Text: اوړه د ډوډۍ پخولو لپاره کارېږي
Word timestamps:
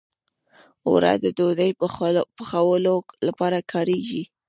اوړه 0.87 1.13
د 1.23 1.25
ډوډۍ 1.37 1.71
پخولو 2.43 2.95
لپاره 3.27 3.57
کارېږي 3.71 4.23